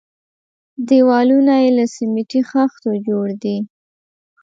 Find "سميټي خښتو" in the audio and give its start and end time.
1.95-2.91